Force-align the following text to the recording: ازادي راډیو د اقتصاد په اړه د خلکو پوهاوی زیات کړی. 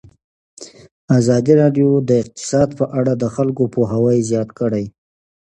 ازادي 1.17 1.53
راډیو 1.61 1.89
د 2.09 2.11
اقتصاد 2.23 2.69
په 2.79 2.85
اړه 2.99 3.13
د 3.21 3.23
خلکو 3.35 3.63
پوهاوی 3.73 4.19
زیات 4.29 4.49
کړی. 4.59 4.85